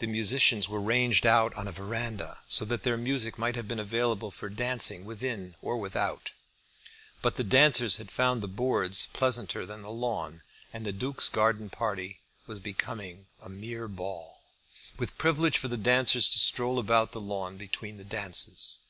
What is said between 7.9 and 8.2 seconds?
had